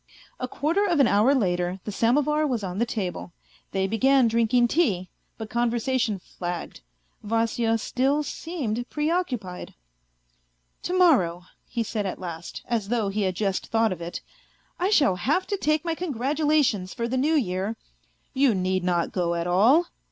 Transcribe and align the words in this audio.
A 0.39 0.47
quarter 0.47 0.83
of 0.87 0.99
an 0.99 1.05
hour 1.07 1.35
later 1.35 1.79
the 1.83 1.91
samovar 1.91 2.47
was 2.47 2.63
on 2.63 2.79
the 2.79 2.87
table. 2.87 3.33
They 3.71 3.85
began 3.85 4.27
drinking 4.27 4.69
tea, 4.69 5.11
but 5.37 5.51
conversation 5.51 6.17
flagged. 6.17 6.81
Vasya 7.21 7.77
still 7.77 8.23
seemed 8.23 8.89
preoccupied." 8.89 9.75
To 10.89 10.97
morrow," 10.97 11.43
he 11.67 11.83
said 11.83 12.07
at 12.07 12.17
last, 12.17 12.63
as 12.67 12.87
though 12.89 13.09
he 13.09 13.21
had 13.21 13.35
just 13.35 13.67
thought 13.67 13.91
of 13.93 14.01
it, 14.01 14.21
"I 14.79 14.89
shall 14.89 15.17
have 15.17 15.45
to 15.45 15.55
take 15.57 15.85
my 15.85 15.93
congratulations 15.93 16.95
for 16.95 17.07
the 17.07 17.15
New 17.15 17.35
Year..."" 17.35 17.77
You 18.41 18.55
need 18.55 18.83
not 18.83 19.11
go 19.11 19.35
at 19.35 19.45
all." 19.45 19.85